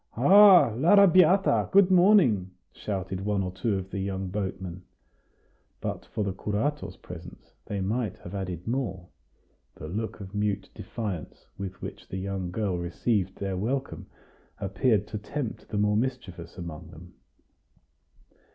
"Ha! 0.13 0.73
l'Arrabiata! 0.73 1.69
good 1.71 1.91
morning!" 1.91 2.49
shouted 2.73 3.23
one 3.23 3.43
or 3.43 3.51
two 3.51 3.77
of 3.77 3.91
the 3.91 3.99
young 3.99 4.29
boatmen. 4.29 4.81
But 5.79 6.07
for 6.07 6.23
the 6.23 6.33
curato's 6.33 6.97
presence, 6.97 7.53
they 7.67 7.81
might 7.81 8.17
have 8.23 8.33
added 8.33 8.65
more; 8.67 9.09
the 9.75 9.87
look 9.87 10.19
of 10.19 10.33
mute 10.33 10.71
defiance 10.73 11.45
with 11.59 11.79
which 11.83 12.07
the 12.07 12.17
young 12.17 12.49
girl 12.49 12.79
received 12.79 13.35
their 13.35 13.55
welcome 13.57 14.07
appeared 14.59 15.05
to 15.09 15.19
tempt 15.19 15.69
the 15.69 15.77
more 15.77 15.95
mischievous 15.95 16.57
among 16.57 16.89
them. 16.89 17.13